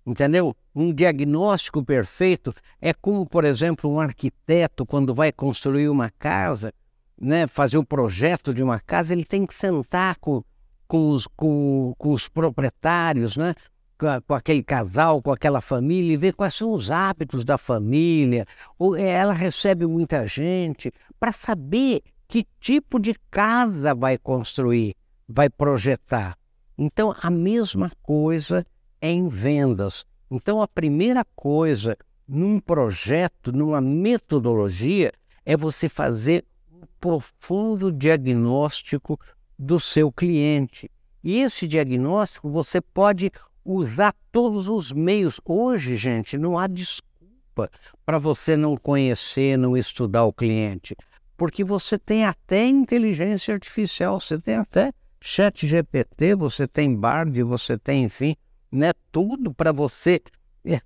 Entendeu? 0.06 0.56
Um 0.76 0.94
diagnóstico 0.94 1.84
perfeito 1.84 2.54
é 2.80 2.94
como, 2.94 3.26
por 3.26 3.44
exemplo, 3.44 3.90
um 3.90 4.00
arquiteto, 4.00 4.86
quando 4.86 5.16
vai 5.16 5.32
construir 5.32 5.90
uma 5.90 6.12
casa, 6.12 6.72
né, 7.20 7.48
fazer 7.48 7.78
o 7.78 7.86
projeto 7.86 8.54
de 8.54 8.62
uma 8.62 8.80
casa, 8.80 9.14
ele 9.14 9.26
tem 9.26 9.46
que 9.46 9.54
sentar 9.54 10.18
com, 10.18 10.44
com, 10.88 11.10
os, 11.10 11.26
com, 11.26 11.96
com 11.98 12.12
os 12.12 12.28
proprietários, 12.28 13.36
né, 13.36 13.56
com, 13.98 14.08
com, 14.28 14.34
aquele 14.36 14.62
casal, 14.62 15.22
com 15.24 15.32
aquela 15.32 15.60
família, 15.60 16.14
e 16.14 16.18
ver 16.18 16.34
quais 16.34 16.54
são 16.54 16.72
os 16.72 16.92
hábitos 16.92 17.44
da 17.44 17.58
família. 17.58 18.46
Ou 18.78 18.96
é, 18.96 19.10
ela 19.10 19.34
recebe 19.34 19.88
muita 19.88 20.28
gente, 20.28 20.92
para 21.20 21.32
saber 21.32 22.02
que 22.28 22.46
tipo 22.60 23.00
de 23.00 23.16
casa 23.32 23.96
vai 23.96 24.20
construir, 24.20 24.94
vai 25.28 25.50
projetar. 25.50 26.38
Então, 26.78 27.16
a 27.22 27.32
mesma 27.32 27.90
coisa 28.04 28.66
é 29.06 29.12
em 29.12 29.28
vendas. 29.28 30.06
Então, 30.32 30.62
a 30.62 30.68
primeira 30.68 31.24
coisa 31.36 31.96
num 32.28 32.60
projeto, 32.60 33.52
numa 33.52 33.80
metodologia, 33.80 35.14
é 35.46 35.56
você 35.56 35.88
fazer 35.88 36.44
um 36.72 36.82
profundo 37.00 37.92
diagnóstico 37.92 39.20
do 39.58 39.80
seu 39.80 40.12
cliente. 40.12 40.90
E 41.24 41.40
esse 41.40 41.68
diagnóstico 41.68 42.50
você 42.50 42.82
pode 42.82 43.32
usar 43.64 44.14
todos 44.32 44.68
os 44.68 44.92
meios. 44.92 45.40
Hoje, 45.46 45.96
gente, 45.96 46.36
não 46.36 46.58
há 46.58 46.66
desculpa 46.66 47.70
para 48.06 48.18
você 48.18 48.58
não 48.58 48.76
conhecer, 48.76 49.56
não 49.56 49.78
estudar 49.78 50.26
o 50.26 50.34
cliente, 50.34 50.96
porque 51.38 51.64
você 51.64 51.98
tem 51.98 52.26
até 52.26 52.66
inteligência 52.66 53.54
artificial, 53.54 54.20
você 54.20 54.40
tem 54.40 54.56
até 54.56 54.92
chat 55.22 55.66
GPT, 55.66 56.36
você 56.36 56.68
tem 56.68 56.94
Bard, 56.96 57.42
você 57.44 57.78
tem, 57.78 58.04
enfim, 58.04 58.36
né, 58.76 58.92
tudo 59.12 59.54
para 59.54 59.72
você 59.72 60.22
é, 60.66 60.82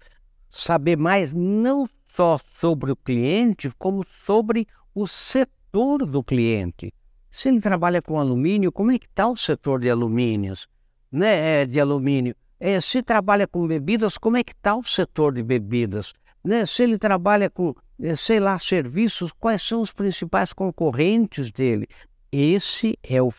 saber 0.49 0.97
mais 0.97 1.33
não 1.33 1.89
só 2.07 2.37
sobre 2.37 2.91
o 2.91 2.95
cliente, 2.95 3.71
como 3.77 4.03
sobre 4.05 4.67
o 4.93 5.07
setor 5.07 6.05
do 6.05 6.23
cliente. 6.23 6.93
Se 7.31 7.49
ele 7.49 7.59
trabalha 7.59 8.01
com 8.01 8.19
alumínio, 8.19 8.71
como 8.71 8.91
é 8.91 8.99
que 8.99 9.05
está 9.05 9.27
o 9.27 9.35
setor 9.35 9.79
de 9.79 9.89
alumínios, 9.89 10.67
né, 11.11 11.61
é, 11.61 11.65
de 11.65 11.79
alumínio? 11.79 12.35
É, 12.59 12.79
se 12.81 13.01
trabalha 13.01 13.47
com 13.47 13.65
bebidas, 13.67 14.17
como 14.17 14.37
é 14.37 14.43
que 14.43 14.51
está 14.51 14.75
o 14.75 14.83
setor 14.83 15.33
de 15.33 15.43
bebidas? 15.43 16.13
Né? 16.43 16.65
Se 16.65 16.83
ele 16.83 16.97
trabalha 16.97 17.49
com, 17.49 17.73
é, 18.01 18.15
sei 18.15 18.39
lá, 18.39 18.57
serviços, 18.59 19.31
quais 19.31 19.61
são 19.61 19.81
os 19.81 19.91
principais 19.91 20.51
concorrentes 20.51 21.51
dele? 21.51 21.87
Esse 22.31 22.97
é 23.01 23.21
o 23.21 23.31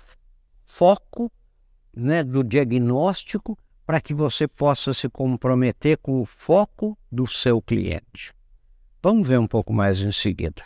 foco 0.64 1.30
né, 1.94 2.24
do 2.24 2.42
diagnóstico 2.42 3.58
para 3.90 4.00
que 4.00 4.14
você 4.14 4.46
possa 4.46 4.94
se 4.94 5.08
comprometer 5.08 5.98
com 5.98 6.20
o 6.20 6.24
foco 6.24 6.96
do 7.10 7.26
seu 7.26 7.60
cliente. 7.60 8.32
Vamos 9.02 9.26
ver 9.26 9.36
um 9.36 9.48
pouco 9.48 9.72
mais 9.72 9.98
em 9.98 10.12
seguida. 10.12 10.62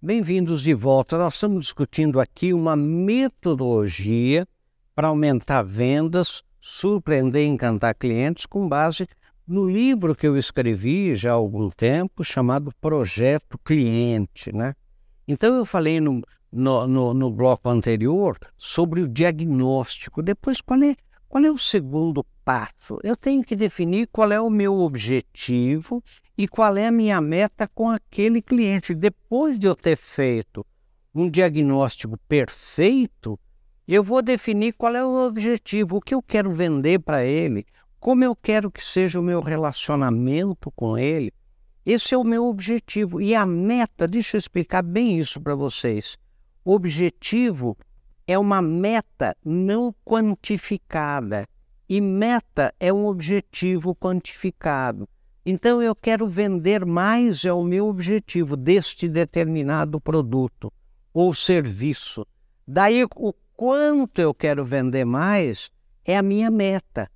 Bem-vindos 0.00 0.62
de 0.62 0.72
volta. 0.72 1.18
Nós 1.18 1.34
estamos 1.34 1.66
discutindo 1.66 2.18
aqui 2.18 2.54
uma 2.54 2.74
metodologia 2.74 4.48
para 4.94 5.08
aumentar 5.08 5.62
vendas, 5.62 6.42
surpreender 6.58 7.42
e 7.42 7.46
encantar 7.46 7.94
clientes 7.94 8.46
com 8.46 8.66
base 8.66 9.06
no 9.46 9.68
livro 9.68 10.14
que 10.14 10.26
eu 10.26 10.38
escrevi 10.38 11.14
já 11.14 11.32
há 11.32 11.34
algum 11.34 11.68
tempo, 11.68 12.24
chamado 12.24 12.72
Projeto 12.80 13.58
Cliente. 13.58 14.50
Né? 14.50 14.74
Então, 15.30 15.54
eu 15.54 15.64
falei 15.64 16.00
no, 16.00 16.20
no, 16.50 16.88
no, 16.88 17.14
no 17.14 17.30
bloco 17.30 17.68
anterior 17.68 18.36
sobre 18.58 19.00
o 19.00 19.06
diagnóstico. 19.06 20.24
Depois, 20.24 20.60
qual 20.60 20.82
é, 20.82 20.96
qual 21.28 21.44
é 21.44 21.48
o 21.48 21.56
segundo 21.56 22.26
passo? 22.44 22.98
Eu 23.04 23.14
tenho 23.14 23.44
que 23.44 23.54
definir 23.54 24.08
qual 24.08 24.32
é 24.32 24.40
o 24.40 24.50
meu 24.50 24.80
objetivo 24.80 26.02
e 26.36 26.48
qual 26.48 26.76
é 26.76 26.88
a 26.88 26.90
minha 26.90 27.20
meta 27.20 27.68
com 27.72 27.88
aquele 27.88 28.42
cliente. 28.42 28.92
Depois 28.92 29.56
de 29.56 29.68
eu 29.68 29.76
ter 29.76 29.96
feito 29.96 30.66
um 31.14 31.30
diagnóstico 31.30 32.18
perfeito, 32.28 33.38
eu 33.86 34.02
vou 34.02 34.22
definir 34.22 34.72
qual 34.72 34.96
é 34.96 35.04
o 35.04 35.28
objetivo, 35.28 35.98
o 35.98 36.00
que 36.00 36.12
eu 36.12 36.20
quero 36.20 36.52
vender 36.52 36.98
para 36.98 37.24
ele, 37.24 37.64
como 38.00 38.24
eu 38.24 38.34
quero 38.34 38.68
que 38.68 38.82
seja 38.82 39.20
o 39.20 39.22
meu 39.22 39.40
relacionamento 39.40 40.72
com 40.72 40.98
ele. 40.98 41.32
Esse 41.84 42.14
é 42.14 42.18
o 42.18 42.24
meu 42.24 42.46
objetivo. 42.46 43.20
E 43.20 43.34
a 43.34 43.46
meta, 43.46 44.06
deixa 44.06 44.36
eu 44.36 44.38
explicar 44.38 44.82
bem 44.82 45.18
isso 45.18 45.40
para 45.40 45.54
vocês. 45.54 46.16
O 46.64 46.72
objetivo 46.74 47.76
é 48.26 48.38
uma 48.38 48.60
meta 48.62 49.36
não 49.44 49.94
quantificada 50.04 51.46
e 51.88 52.00
meta 52.00 52.72
é 52.78 52.92
um 52.92 53.06
objetivo 53.06 53.96
quantificado. 53.96 55.08
Então 55.44 55.82
eu 55.82 55.94
quero 55.96 56.28
vender 56.28 56.84
mais 56.84 57.44
é 57.44 57.52
o 57.52 57.64
meu 57.64 57.88
objetivo 57.88 58.56
deste 58.56 59.08
determinado 59.08 60.00
produto 60.00 60.72
ou 61.12 61.34
serviço. 61.34 62.24
Daí 62.64 63.04
o 63.16 63.34
quanto 63.56 64.20
eu 64.20 64.32
quero 64.32 64.64
vender 64.64 65.04
mais 65.04 65.70
é 66.04 66.16
a 66.16 66.22
minha 66.22 66.50
meta. 66.50 67.10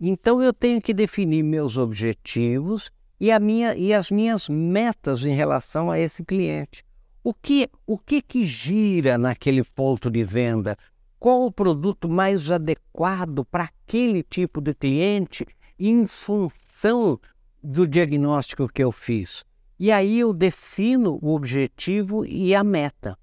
Então 0.00 0.42
eu 0.42 0.52
tenho 0.52 0.80
que 0.80 0.92
definir 0.92 1.44
meus 1.44 1.76
objetivos 1.76 2.90
e, 3.20 3.32
a 3.32 3.38
minha, 3.40 3.74
e 3.74 3.92
as 3.92 4.10
minhas 4.10 4.48
metas 4.48 5.24
em 5.24 5.34
relação 5.34 5.90
a 5.90 5.98
esse 5.98 6.24
cliente. 6.24 6.84
O 7.22 7.34
que, 7.34 7.68
o 7.86 7.98
que 7.98 8.22
que 8.22 8.44
gira 8.44 9.18
naquele 9.18 9.64
ponto 9.64 10.10
de 10.10 10.22
venda? 10.22 10.76
Qual 11.18 11.44
o 11.44 11.52
produto 11.52 12.08
mais 12.08 12.50
adequado 12.50 13.44
para 13.44 13.64
aquele 13.64 14.22
tipo 14.22 14.60
de 14.60 14.72
cliente 14.72 15.44
em 15.78 16.06
função 16.06 17.18
do 17.62 17.86
diagnóstico 17.86 18.68
que 18.68 18.82
eu 18.82 18.92
fiz? 18.92 19.44
E 19.78 19.92
aí 19.92 20.20
eu 20.20 20.32
defino 20.32 21.18
o 21.20 21.34
objetivo 21.34 22.24
e 22.24 22.54
a 22.54 22.62
meta. 22.62 23.18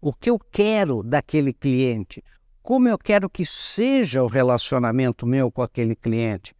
O 0.00 0.12
que 0.12 0.30
eu 0.30 0.38
quero 0.38 1.02
daquele 1.02 1.52
cliente? 1.52 2.22
Como 2.62 2.88
eu 2.88 2.96
quero 2.96 3.28
que 3.28 3.44
seja 3.44 4.22
o 4.22 4.26
relacionamento 4.28 5.26
meu 5.26 5.50
com 5.50 5.62
aquele 5.62 5.96
cliente? 5.96 6.54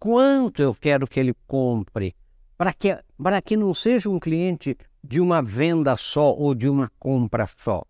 Quanto 0.00 0.62
eu 0.62 0.72
quero 0.76 1.08
que 1.08 1.18
ele 1.18 1.34
compre? 1.44 2.14
Para 2.56 2.72
que, 2.72 2.96
para 3.20 3.42
que 3.42 3.56
não 3.56 3.74
seja 3.74 4.08
um 4.08 4.20
cliente 4.20 4.76
de 5.02 5.20
uma 5.20 5.42
venda 5.42 5.96
só 5.96 6.32
ou 6.32 6.54
de 6.54 6.68
uma 6.68 6.88
compra 7.00 7.48
só. 7.56 7.82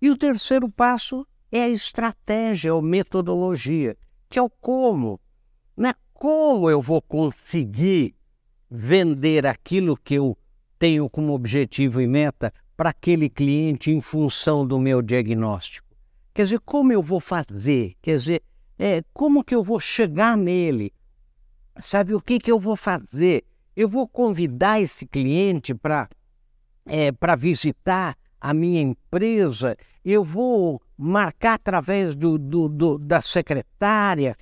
E 0.00 0.10
o 0.10 0.16
terceiro 0.16 0.68
passo 0.68 1.26
é 1.50 1.62
a 1.62 1.68
estratégia 1.70 2.74
ou 2.74 2.82
metodologia, 2.82 3.96
que 4.28 4.38
é 4.38 4.42
o 4.42 4.50
como. 4.50 5.18
Né? 5.74 5.94
Como 6.12 6.68
eu 6.68 6.82
vou 6.82 7.00
conseguir 7.00 8.14
vender 8.70 9.46
aquilo 9.46 9.96
que 9.96 10.14
eu 10.14 10.36
tenho 10.78 11.08
como 11.08 11.32
objetivo 11.32 12.02
e 12.02 12.06
meta 12.06 12.52
para 12.76 12.90
aquele 12.90 13.30
cliente 13.30 13.90
em 13.90 14.02
função 14.02 14.66
do 14.66 14.78
meu 14.78 15.00
diagnóstico? 15.00 15.88
Quer 16.34 16.42
dizer, 16.42 16.60
como 16.60 16.92
eu 16.92 17.02
vou 17.02 17.20
fazer? 17.20 17.94
Quer 18.02 18.18
dizer, 18.18 18.42
é, 18.78 19.02
como 19.14 19.42
que 19.42 19.54
eu 19.54 19.62
vou 19.62 19.80
chegar 19.80 20.36
nele? 20.36 20.92
Sabe 21.80 22.14
o 22.14 22.20
que, 22.20 22.38
que 22.38 22.52
eu 22.52 22.58
vou 22.58 22.76
fazer? 22.76 23.44
Eu 23.74 23.88
vou 23.88 24.06
convidar 24.06 24.80
esse 24.80 25.06
cliente 25.06 25.74
para 25.74 26.08
é, 26.86 27.10
visitar 27.36 28.16
a 28.40 28.52
minha 28.52 28.82
empresa, 28.82 29.76
eu 30.04 30.24
vou 30.24 30.82
marcar 30.98 31.54
através 31.54 32.14
do, 32.14 32.36
do, 32.36 32.68
do 32.68 32.98
da 32.98 33.22
secretária, 33.22 34.36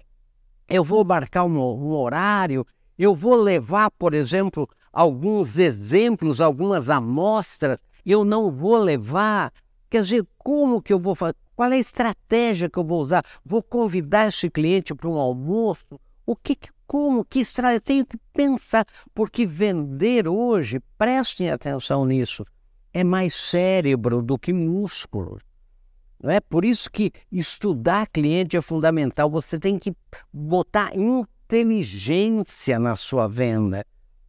eu 0.66 0.82
vou 0.82 1.04
marcar 1.04 1.44
um, 1.44 1.58
um 1.58 1.92
horário, 1.92 2.66
eu 2.99 3.14
vou 3.14 3.37
levar, 3.37 3.90
por 3.90 4.14
exemplo, 4.14 4.68
alguns 4.92 5.58
exemplos, 5.58 6.40
algumas 6.40 6.88
amostras, 6.88 7.78
eu 8.04 8.25
não 8.25 8.50
vou 8.50 8.78
levar. 8.78 9.52
Quer 9.88 10.02
dizer, 10.02 10.26
como 10.38 10.80
que 10.80 10.92
eu 10.92 10.99
vou 10.99 11.14
fazer? 11.14 11.37
Qual 11.54 11.70
é 11.70 11.76
a 11.76 11.78
estratégia 11.78 12.70
que 12.70 12.78
eu 12.78 12.84
vou 12.84 13.02
usar? 13.02 13.22
Vou 13.44 13.62
convidar 13.62 14.28
esse 14.28 14.49
cliente 14.49 14.94
para 14.94 15.08
um 15.08 15.18
almoço? 15.18 16.00
O 16.30 16.37
que, 16.37 16.56
como, 16.87 17.25
que 17.25 17.40
estratégia? 17.40 17.78
Eu 17.78 17.80
tenho 17.80 18.06
que 18.06 18.16
pensar, 18.32 18.87
porque 19.12 19.44
vender 19.44 20.28
hoje, 20.28 20.78
prestem 20.96 21.50
atenção 21.50 22.04
nisso, 22.04 22.46
é 22.94 23.02
mais 23.02 23.34
cérebro 23.34 24.22
do 24.22 24.38
que 24.38 24.52
músculo. 24.52 25.40
Não 26.22 26.30
é 26.30 26.38
por 26.38 26.64
isso 26.64 26.88
que 26.88 27.10
estudar 27.32 28.06
cliente 28.06 28.56
é 28.56 28.60
fundamental. 28.60 29.28
Você 29.28 29.58
tem 29.58 29.76
que 29.76 29.92
botar 30.32 30.92
inteligência 30.94 32.78
na 32.78 32.94
sua 32.94 33.26
venda. 33.26 33.84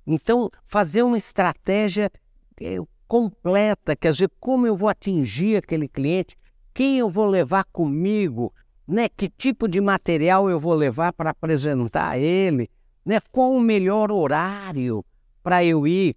Então, 0.08 0.50
fazer 0.65 1.03
uma 1.03 1.20
estratégia 1.20 2.10
eh, 2.60 2.79
completa, 3.08 3.96
quer 3.96 4.12
dizer, 4.12 4.31
como 4.39 4.65
eu 4.65 4.75
vou 4.75 4.89
atingir 4.89 5.58
aquele 5.58 5.88
cliente, 5.88 6.36
quem 6.74 6.98
eu 6.98 7.12
vou 7.12 7.27
levar 7.27 7.63
comigo, 7.65 8.51
né? 8.91 9.07
Que 9.10 9.29
tipo 9.29 9.67
de 9.67 9.79
material 9.79 10.50
eu 10.50 10.60
vou 10.60 10.74
levar 10.74 11.13
para 11.13 11.31
apresentar 11.31 12.10
a 12.10 12.17
ele, 12.17 12.69
né? 13.05 13.19
Qual 13.31 13.53
o 13.53 13.60
melhor 13.60 14.12
horário 14.12 15.03
para 15.41 15.63
eu 15.63 15.88
ir 15.88 16.15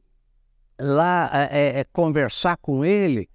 lá 0.78 1.30
é, 1.50 1.80
é, 1.80 1.84
conversar 1.92 2.56
com 2.56 2.84
ele? 2.84 3.28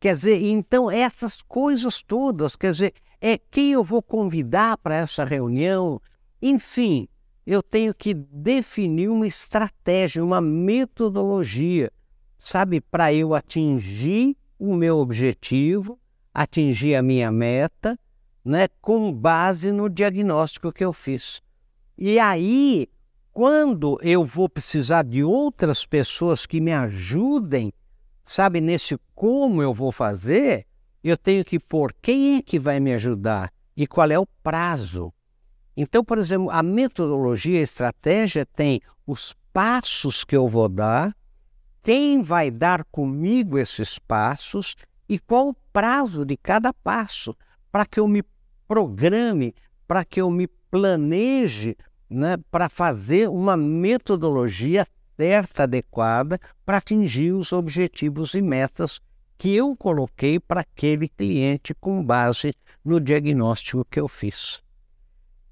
Quer 0.00 0.16
dizer, 0.16 0.42
então 0.42 0.90
essas 0.90 1.40
coisas 1.42 2.02
todas, 2.02 2.56
quer 2.56 2.72
dizer, 2.72 2.92
é 3.20 3.38
quem 3.38 3.72
eu 3.72 3.84
vou 3.84 4.02
convidar 4.02 4.76
para 4.78 4.96
essa 4.96 5.24
reunião, 5.24 6.00
enfim, 6.40 7.08
eu 7.46 7.62
tenho 7.62 7.94
que 7.94 8.12
definir 8.12 9.08
uma 9.08 9.26
estratégia, 9.28 10.24
uma 10.24 10.40
metodologia, 10.40 11.90
sabe, 12.36 12.80
para 12.80 13.14
eu 13.14 13.32
atingir 13.32 14.36
o 14.58 14.74
meu 14.74 14.98
objetivo 14.98 16.00
atingir 16.32 16.94
a 16.94 17.02
minha 17.02 17.30
meta, 17.30 17.98
né, 18.44 18.68
com 18.80 19.12
base 19.12 19.70
no 19.70 19.88
diagnóstico 19.88 20.72
que 20.72 20.84
eu 20.84 20.92
fiz. 20.92 21.40
E 21.96 22.18
aí, 22.18 22.88
quando 23.32 23.98
eu 24.02 24.24
vou 24.24 24.48
precisar 24.48 25.04
de 25.04 25.22
outras 25.22 25.86
pessoas 25.86 26.46
que 26.46 26.60
me 26.60 26.72
ajudem, 26.72 27.72
sabe, 28.22 28.60
nesse 28.60 28.98
como 29.14 29.62
eu 29.62 29.72
vou 29.72 29.92
fazer, 29.92 30.66
eu 31.02 31.16
tenho 31.16 31.44
que 31.44 31.58
pôr 31.58 31.94
quem 32.00 32.36
é 32.36 32.42
que 32.42 32.58
vai 32.58 32.80
me 32.80 32.92
ajudar 32.94 33.52
e 33.76 33.86
qual 33.86 34.10
é 34.10 34.18
o 34.18 34.26
prazo. 34.42 35.12
Então, 35.76 36.04
por 36.04 36.18
exemplo, 36.18 36.50
a 36.50 36.62
metodologia, 36.62 37.58
a 37.58 37.62
estratégia 37.62 38.44
tem 38.44 38.80
os 39.06 39.34
passos 39.52 40.24
que 40.24 40.36
eu 40.36 40.48
vou 40.48 40.68
dar, 40.68 41.16
quem 41.82 42.22
vai 42.22 42.50
dar 42.50 42.84
comigo 42.84 43.58
esses 43.58 43.98
passos 43.98 44.76
e 45.08 45.18
qual 45.18 45.48
o 45.48 45.56
prazo 45.72 46.24
de 46.24 46.36
cada 46.36 46.72
passo 46.72 47.36
para 47.72 47.86
que 47.86 47.98
eu 47.98 48.06
me 48.06 48.22
programe, 48.72 49.54
para 49.86 50.02
que 50.02 50.22
eu 50.22 50.30
me 50.30 50.48
planeje 50.70 51.76
né, 52.08 52.38
para 52.50 52.70
fazer 52.70 53.28
uma 53.28 53.54
metodologia 53.54 54.86
certa, 55.14 55.64
adequada, 55.64 56.40
para 56.64 56.78
atingir 56.78 57.32
os 57.32 57.52
objetivos 57.52 58.32
e 58.32 58.40
metas 58.40 58.98
que 59.36 59.54
eu 59.54 59.76
coloquei 59.76 60.40
para 60.40 60.62
aquele 60.62 61.06
cliente 61.06 61.74
com 61.74 62.02
base 62.02 62.54
no 62.82 62.98
diagnóstico 62.98 63.84
que 63.84 64.00
eu 64.00 64.08
fiz. 64.08 64.62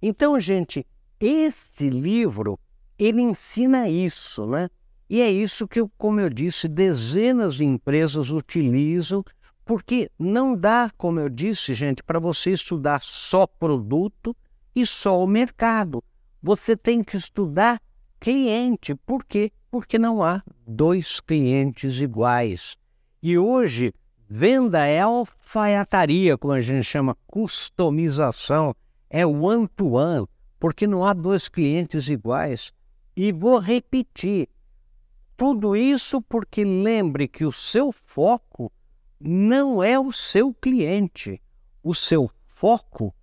Então, 0.01 0.41
gente, 0.41 0.87
este 1.21 1.91
livro 1.91 2.59
ele 2.99 3.21
ensina 3.21 3.87
isso, 3.87 4.47
né? 4.47 4.71
E 5.11 5.21
é 5.21 5.31
isso 5.31 5.69
que, 5.69 5.85
como 5.99 6.21
eu 6.21 6.31
disse, 6.31 6.67
dezenas 6.67 7.57
de 7.57 7.67
empresas 7.67 8.31
utilizam 8.31 9.23
porque 9.71 10.11
não 10.19 10.57
dá, 10.57 10.91
como 10.99 11.21
eu 11.21 11.29
disse, 11.29 11.75
gente, 11.75 12.03
para 12.03 12.19
você 12.19 12.51
estudar 12.51 13.01
só 13.01 13.47
produto 13.47 14.37
e 14.75 14.85
só 14.85 15.23
o 15.23 15.29
mercado. 15.29 16.03
Você 16.43 16.77
tem 16.77 17.05
que 17.05 17.17
estudar 17.17 17.81
cliente. 18.19 18.97
Por 18.97 19.25
quê? 19.25 19.53
Porque 19.71 19.97
não 19.97 20.25
há 20.25 20.43
dois 20.67 21.21
clientes 21.21 22.01
iguais. 22.01 22.77
E 23.23 23.39
hoje, 23.39 23.95
venda 24.29 24.85
é 24.85 25.03
alfaiataria, 25.03 26.37
como 26.37 26.53
a 26.53 26.61
gente 26.61 26.83
chama, 26.83 27.17
customização, 27.29 28.75
é 29.09 29.25
one-to-one, 29.25 30.23
-one, 30.23 30.29
porque 30.59 30.85
não 30.85 31.05
há 31.05 31.13
dois 31.13 31.47
clientes 31.47 32.09
iguais. 32.09 32.73
E 33.17 33.31
vou 33.31 33.61
repetir, 33.61 34.49
tudo 35.37 35.77
isso 35.77 36.21
porque 36.23 36.65
lembre 36.65 37.29
que 37.29 37.45
o 37.45 37.53
seu 37.53 37.93
foco 37.93 38.73
não 39.21 39.83
é 39.83 39.99
o 39.99 40.11
seu 40.11 40.55
cliente. 40.55 41.41
O 41.83 41.95
seu 41.95 42.31
foco 42.47 43.15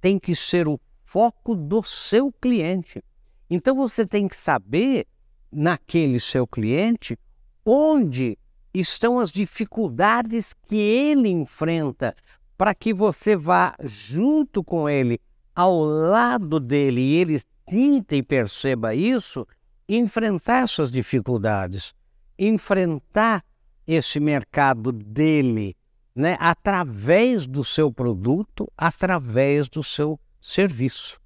tem 0.00 0.18
que 0.18 0.34
ser 0.34 0.66
o 0.66 0.80
foco 1.04 1.54
do 1.54 1.82
seu 1.82 2.32
cliente. 2.32 3.02
Então 3.48 3.76
você 3.76 4.04
tem 4.04 4.26
que 4.26 4.36
saber, 4.36 5.06
naquele 5.52 6.18
seu 6.18 6.46
cliente, 6.46 7.18
onde 7.64 8.38
estão 8.74 9.18
as 9.18 9.30
dificuldades 9.30 10.52
que 10.52 10.76
ele 10.76 11.28
enfrenta, 11.28 12.14
para 12.58 12.74
que 12.74 12.92
você 12.92 13.36
vá 13.36 13.74
junto 13.82 14.62
com 14.62 14.88
ele, 14.88 15.20
ao 15.54 15.78
lado 15.82 16.60
dele, 16.60 17.00
e 17.00 17.14
ele 17.16 17.42
sinta 17.68 18.14
e 18.16 18.22
perceba 18.22 18.94
isso, 18.94 19.46
enfrentar 19.88 20.64
essas 20.64 20.90
dificuldades, 20.90 21.94
enfrentar 22.38 23.42
esse 23.86 24.18
mercado 24.18 24.90
dele, 24.90 25.76
né, 26.14 26.36
através 26.40 27.46
do 27.46 27.62
seu 27.62 27.92
produto, 27.92 28.70
através 28.76 29.68
do 29.68 29.82
seu 29.82 30.18
serviço. 30.40 31.20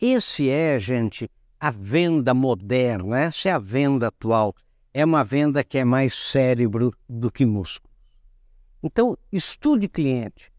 Esse 0.00 0.48
é, 0.48 0.78
gente, 0.78 1.30
a 1.60 1.70
venda 1.70 2.34
moderna, 2.34 3.20
essa 3.20 3.48
é 3.48 3.52
a 3.52 3.58
venda 3.58 4.08
atual. 4.08 4.54
É 4.92 5.04
uma 5.04 5.24
venda 5.24 5.64
que 5.64 5.78
é 5.78 5.84
mais 5.84 6.14
cérebro 6.14 6.92
do 7.08 7.30
que 7.30 7.44
músculo. 7.44 7.92
Então, 8.82 9.16
estude 9.32 9.88
cliente, 9.88 10.52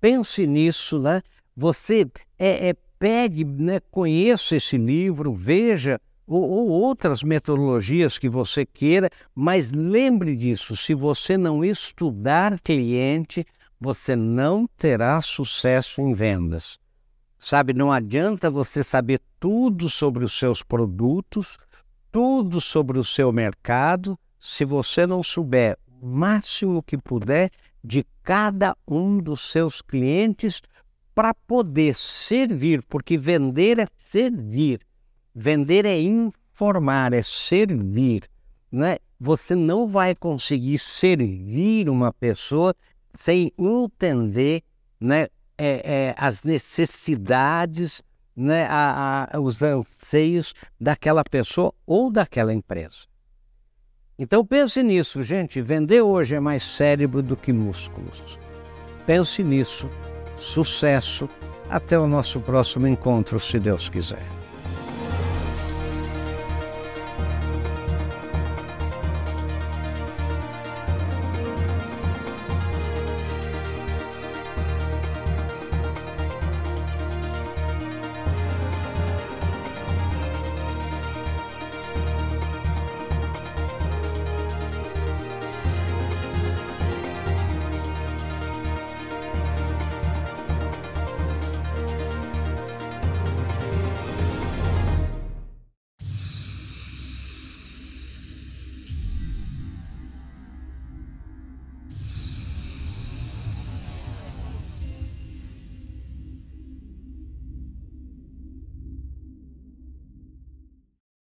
pense 0.00 0.46
nisso, 0.46 0.98
né? 0.98 1.22
Você 1.56 2.08
é, 2.38 2.68
é 2.68 2.74
pegue, 2.98 3.44
né, 3.44 3.80
conheça 3.90 4.56
esse 4.56 4.76
livro, 4.76 5.32
veja 5.32 6.00
ou, 6.28 6.42
ou 6.42 6.68
outras 6.68 7.22
metodologias 7.22 8.18
que 8.18 8.28
você 8.28 8.66
queira, 8.66 9.08
mas 9.34 9.72
lembre 9.72 10.36
disso: 10.36 10.76
se 10.76 10.92
você 10.92 11.38
não 11.38 11.64
estudar 11.64 12.60
cliente, 12.60 13.44
você 13.80 14.14
não 14.14 14.68
terá 14.76 15.20
sucesso 15.22 16.02
em 16.02 16.12
vendas. 16.12 16.78
Sabe, 17.38 17.72
não 17.72 17.90
adianta 17.90 18.50
você 18.50 18.84
saber 18.84 19.20
tudo 19.40 19.88
sobre 19.88 20.24
os 20.24 20.36
seus 20.38 20.62
produtos, 20.62 21.56
tudo 22.10 22.60
sobre 22.60 22.98
o 22.98 23.04
seu 23.04 23.32
mercado, 23.32 24.18
se 24.38 24.64
você 24.64 25.06
não 25.06 25.22
souber 25.22 25.78
o 25.86 26.06
máximo 26.06 26.82
que 26.82 26.98
puder 26.98 27.50
de 27.82 28.04
cada 28.22 28.76
um 28.86 29.18
dos 29.18 29.40
seus 29.40 29.80
clientes 29.80 30.60
para 31.14 31.32
poder 31.32 31.94
servir, 31.94 32.82
porque 32.88 33.16
vender 33.16 33.78
é 33.78 33.86
servir. 34.10 34.80
Vender 35.40 35.86
é 35.86 36.00
informar, 36.00 37.12
é 37.12 37.22
servir. 37.22 38.24
Né? 38.72 38.96
Você 39.20 39.54
não 39.54 39.86
vai 39.86 40.12
conseguir 40.12 40.78
servir 40.78 41.88
uma 41.88 42.12
pessoa 42.12 42.74
sem 43.14 43.52
entender 43.56 44.64
né, 45.00 45.28
é, 45.56 46.08
é, 46.08 46.14
as 46.18 46.42
necessidades, 46.42 48.02
né, 48.34 48.66
a, 48.68 49.28
a, 49.32 49.40
os 49.40 49.62
anseios 49.62 50.54
daquela 50.80 51.22
pessoa 51.22 51.72
ou 51.86 52.10
daquela 52.10 52.52
empresa. 52.52 53.06
Então 54.18 54.44
pense 54.44 54.82
nisso, 54.82 55.22
gente. 55.22 55.60
Vender 55.60 56.02
hoje 56.02 56.34
é 56.34 56.40
mais 56.40 56.64
cérebro 56.64 57.22
do 57.22 57.36
que 57.36 57.52
músculos. 57.52 58.40
Pense 59.06 59.44
nisso. 59.44 59.88
Sucesso. 60.36 61.28
Até 61.70 61.96
o 61.96 62.08
nosso 62.08 62.40
próximo 62.40 62.88
encontro, 62.88 63.38
se 63.38 63.60
Deus 63.60 63.88
quiser. 63.88 64.37